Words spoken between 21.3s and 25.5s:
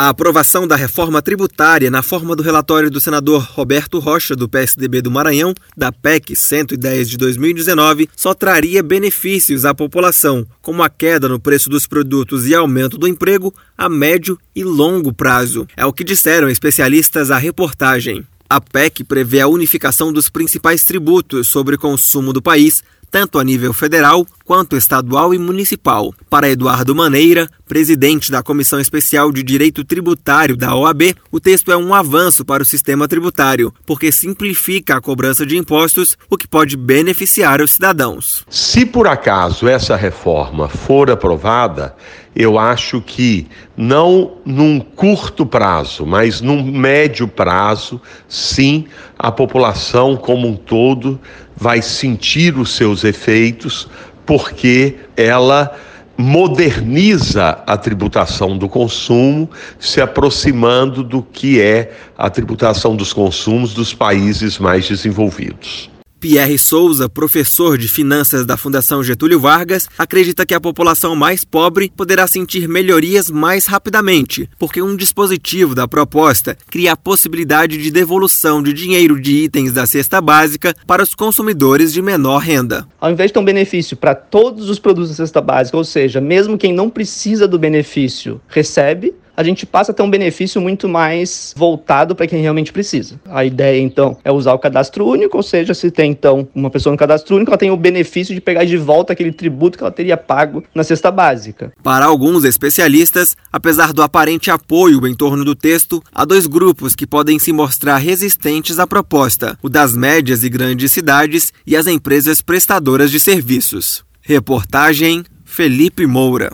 sobre consumo do país, tanto a nível federal quanto estadual e